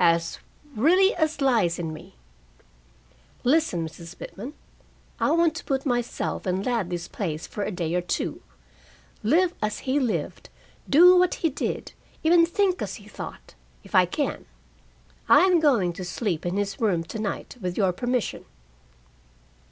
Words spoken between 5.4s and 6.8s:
to put myself in